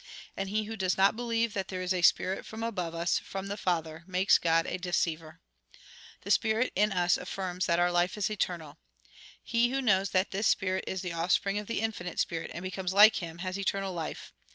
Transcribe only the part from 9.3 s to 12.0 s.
He who knows that this spirit is the offspring of the